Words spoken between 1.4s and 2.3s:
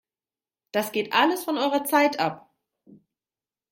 von eurer Zeit